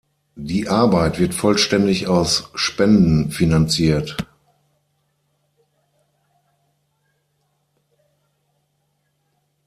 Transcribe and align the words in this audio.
Die 0.39 0.67
Arbeit 0.67 1.19
wird 1.19 1.35
vollständig 1.35 2.07
aus 2.07 2.49
Spenden 2.55 3.29
finanziert. 3.29 4.17